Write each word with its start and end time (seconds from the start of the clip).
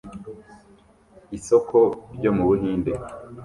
Isoko 1.37 1.77
ryo 2.15 2.31
mu 2.35 2.43
Buhinde 2.49 2.91